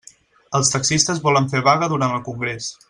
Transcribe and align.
Els 0.59 0.71
taxistes 0.75 1.21
volen 1.29 1.49
fer 1.55 1.63
vaga 1.71 1.91
durant 1.95 2.17
el 2.19 2.29
congrés. 2.31 2.77